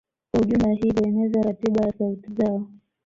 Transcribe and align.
Kwa 0.31 0.41
ujumla 0.41 0.71
hii 0.73 0.91
hueneza 0.91 1.41
ratiba 1.41 1.85
ya 1.85 1.93
sauti 1.97 2.33
zao 2.33 2.67